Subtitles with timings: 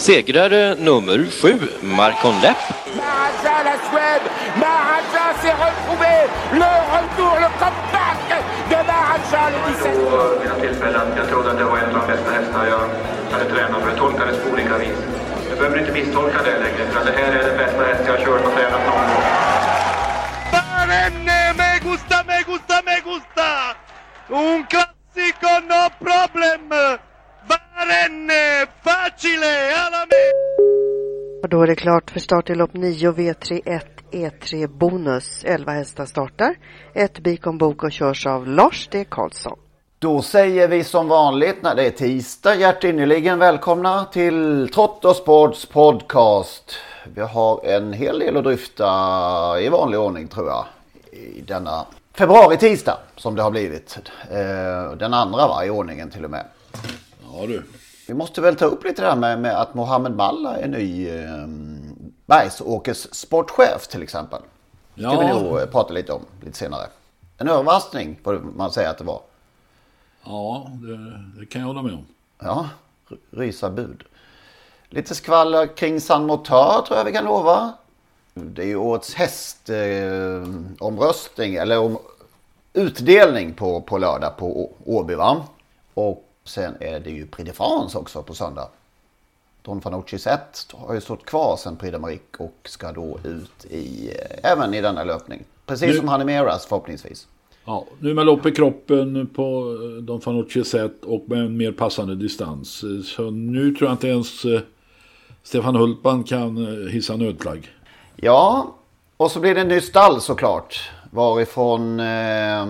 [0.00, 2.56] Segrare nummer sju, Marcon Lepp.
[2.96, 6.14] Maharaja la Suède, Maharaja s'est retrouvé,
[6.52, 8.20] le retour, le comeback
[8.70, 12.00] de Maharaja le 17 vid något tillfälle att jag trodde att det var en av
[12.00, 12.84] de bästa hästar jag
[13.32, 14.98] hade tränat för det tolkades på olika vis.
[15.48, 18.24] Jag behöver inte misstolka det längre för det här är den bästa häst jag har
[18.24, 19.24] kört och tränat någon gång.
[20.52, 23.48] Barenne, me gusta, me gusta, me gusta!
[24.28, 24.64] Un
[31.50, 33.80] då är det klart för start i lopp 9 V31
[34.12, 35.44] E3 Bonus.
[35.44, 36.54] 11 hästar startar.
[36.94, 39.04] Ett Bikon Bok och körs av Lars D.
[39.08, 39.58] Karlsson.
[39.98, 45.66] Då säger vi som vanligt när det är tisdag hjärtinnerligen välkomna till Trott och Sports
[45.66, 46.76] podcast.
[47.14, 48.86] Vi har en hel del att dryfta
[49.60, 50.64] i vanlig ordning tror jag.
[51.12, 53.98] I denna februari-tisdag som det har blivit.
[54.30, 56.44] Eh, Den andra va, i ordningen till och med.
[57.32, 57.62] Ja du.
[58.10, 61.08] Vi måste väl ta upp lite det här med, med att Mohammed Malla är ny
[61.08, 61.46] eh,
[62.26, 64.40] Bergsåkers sportchef till exempel.
[64.94, 65.20] Det ska Ja.
[65.20, 66.86] vi nog eh, prata lite om lite senare.
[67.38, 69.20] En överraskning får man säga att det var.
[70.24, 72.06] Ja, det, det kan jag hålla med om.
[72.38, 72.68] Ja,
[73.30, 74.02] rysa bud.
[74.88, 77.72] Lite skvaller kring San Motör tror jag vi kan lova.
[78.34, 81.98] Det är ju årets hästomröstning eh, omröstning, eller om,
[82.72, 85.42] utdelning på, på lördag på Åby va?
[85.94, 88.68] Och sen är det ju Prix de France också på söndag.
[89.62, 94.10] Don Fanucci Zet har ju stått kvar sen Prix d'Amérique och ska då ut i,
[94.10, 95.44] eh, även i denna löpning.
[95.66, 97.26] Precis Nu- som Hanimeras förhoppningsvis.
[97.64, 101.72] Ja, nu med lopp i kroppen på eh, Don Fanucci sätt och med en mer
[101.72, 102.82] passande distans.
[102.82, 104.42] Eh, Så nu tror jag inte ens
[105.42, 106.56] Stefan Hultman kan
[106.90, 107.68] hissa nödflagg.
[108.16, 108.74] Ja,
[109.16, 110.90] och så blir det en ny stall såklart.
[111.10, 112.62] Varifrån eh,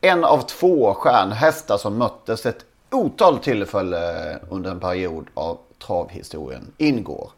[0.00, 7.30] en av två stjärnhästar som möttes ett otal tillfälle under en period av travhistorien ingår.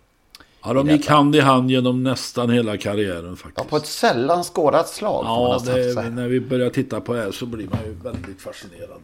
[0.65, 3.59] Ja, de gick hand i hand genom nästan hela karriären faktiskt.
[3.59, 7.31] Ja, på ett sällan skådat slag Ja, det, när vi börjar titta på det här
[7.31, 9.00] så blir man ju väldigt fascinerad.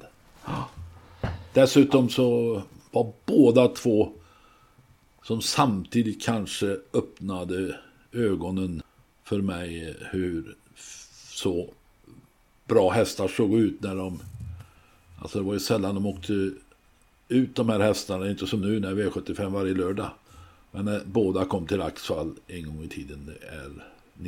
[1.52, 4.12] Dessutom så var båda två
[5.24, 7.76] som samtidigt kanske öppnade
[8.12, 8.82] ögonen
[9.24, 10.56] för mig hur
[11.30, 11.68] så
[12.64, 14.22] bra hästar såg ut när de...
[15.22, 16.50] Alltså det var ju sällan de åkte
[17.28, 20.10] ut de här hästarna, inte som nu när V75 varje lördag.
[20.70, 23.70] Men när båda kom till Axvall en gång i tiden, det är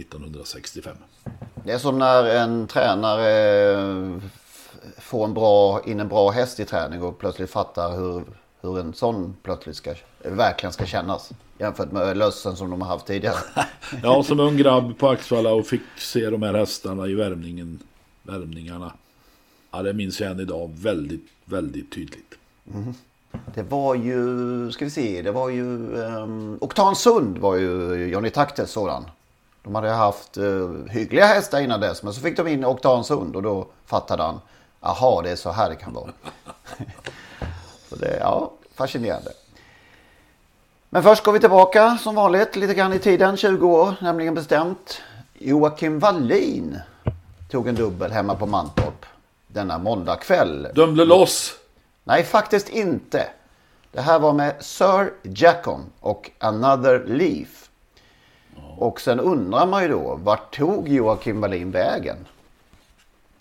[0.01, 0.97] 1965.
[1.65, 3.31] Det är som när en tränare
[3.73, 4.19] eh,
[4.99, 8.23] får en bra, in en bra häst i träning och plötsligt fattar hur,
[8.61, 11.31] hur en sån plötsligt ska, verkligen ska kännas.
[11.59, 13.39] Jämfört med lössen som de har haft tidigare.
[14.03, 17.79] Ja, som ung grabb på Axvalla och fick se de här hästarna i värmningen,
[18.23, 18.93] värmningarna.
[19.75, 22.35] Ja, det minns jag än idag väldigt, väldigt tydligt.
[22.75, 22.95] Mm.
[23.55, 28.31] Det var ju, ska vi se, det var ju ehm, um, Oktansund var ju Johnny
[28.31, 29.05] Taktes sådan.
[29.63, 33.43] De hade haft uh, hyggliga hästar innan dess men så fick de in Oktansund och
[33.43, 34.41] då fattade han,
[34.81, 36.11] aha det är så här det kan vara.
[37.89, 39.33] så det, ja, fascinerande.
[40.91, 45.01] Men först går vi tillbaka som vanligt lite grann i tiden, 20 år nämligen bestämt.
[45.39, 46.79] Joakim Wallin
[47.51, 49.07] tog en dubbel hemma på Mantorp
[49.55, 50.69] denna måndagkväll.
[50.75, 51.55] Dömde loss!
[52.05, 53.27] Nej, faktiskt inte.
[53.93, 57.71] Det här var med Sir Jacon och Another Leaf.
[58.79, 62.17] Och sen undrar man ju då, vart tog Joakim Wallin vägen?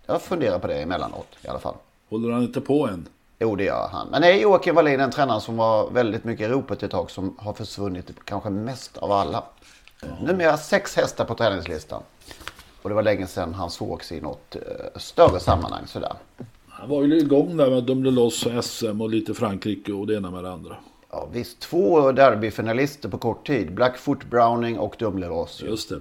[0.06, 1.76] Jag funderar på det emellanåt i alla fall.
[2.10, 3.08] Håller han inte på än?
[3.40, 4.08] Jo, det gör han.
[4.08, 7.38] Men är Joakim Wallin en tränare som var väldigt mycket i ropet ett tag som
[7.40, 9.44] har försvunnit kanske mest av alla?
[10.22, 12.04] Numera sex hästar på träningslistan.
[12.84, 14.62] Och det var länge sedan han sågs i något eh,
[14.96, 16.14] större sammanhang sådär.
[16.68, 20.32] Han var ju igång där med Dömde loss SM och lite Frankrike och det ena
[20.32, 20.76] med det andra.
[21.12, 23.74] Ja, visst, två derbyfinalister på kort tid.
[23.74, 25.62] Blackfoot Browning och Dumle Ross.
[25.66, 26.00] Just det.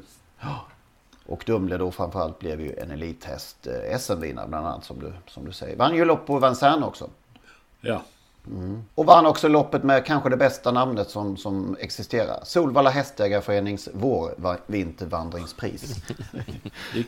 [1.26, 5.44] Och Dumle då framförallt blev ju en elithäst eh, SM-vinnare bland annat som du, som
[5.44, 5.76] du säger.
[5.76, 7.10] Vann ju lopp på Vincennes också.
[7.80, 8.02] Ja.
[8.46, 8.82] Mm.
[8.94, 12.40] Och vann också loppet med kanske det bästa namnet som, som existerar.
[12.44, 15.82] Solvalla Hästägarförenings vår-vintervandringspris.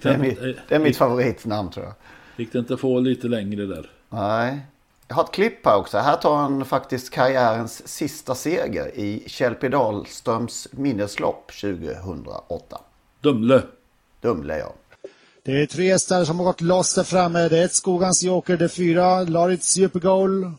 [0.03, 1.95] Det, är mitt, det är mitt gick- favoritnamn tror jag.
[2.37, 3.91] Gick det inte få lite längre där?
[4.09, 4.61] Nej.
[5.09, 5.99] Jag har ett klipp här också.
[5.99, 9.69] Här tar han faktiskt karriärens sista seger i Kjell P.
[9.69, 12.81] Dahlströms minneslopp 2008.
[13.21, 13.63] Dumle.
[14.21, 14.73] Dumle ja.
[15.43, 17.49] Det är tre hästar som har gått loss där framme.
[17.49, 20.53] Det är ett Skogans Joker, det är fyra Laritz Supergoal.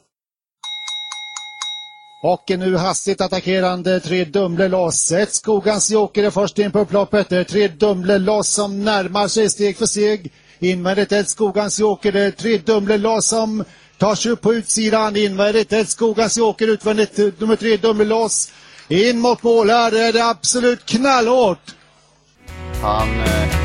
[2.28, 5.12] Och nu hastigt attackerande tre Dumle loss.
[5.12, 7.30] Ett Skogans Joker är först in på upploppet.
[7.30, 10.32] Det är tre Dumle loss som närmar sig steg för steg.
[10.60, 12.12] Invändigt ett Skogans Joker.
[12.12, 13.64] Det är tre Dumle loss som
[13.98, 15.16] tar sig upp på utsidan.
[15.16, 16.68] Invändigt ett Skogans Joker.
[16.68, 18.52] Utvändigt nummer tre Dumle loss.
[18.88, 19.70] In mot mål.
[19.70, 21.76] Här är det absolut knallhårt.
[22.82, 23.22] Han...
[23.22, 23.65] Eh...